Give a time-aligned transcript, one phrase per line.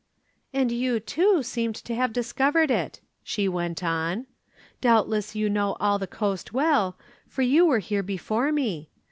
[0.51, 4.25] "And you, too, seemed to have discovered it," she went on.
[4.81, 8.89] "Doubtless you know all the coast well, for you were here before me.